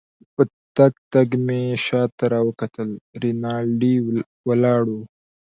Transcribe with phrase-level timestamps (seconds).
[0.35, 0.43] په
[0.77, 2.89] تګ تګ کې مې شاته راوکتل،
[3.21, 3.95] رینالډي
[4.47, 5.01] ولاړ وو.